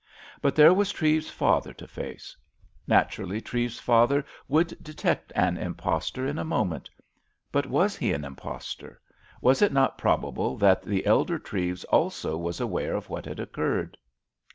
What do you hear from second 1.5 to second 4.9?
to face. Naturally Treves's father would